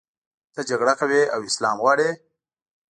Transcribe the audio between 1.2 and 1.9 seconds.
او اسلام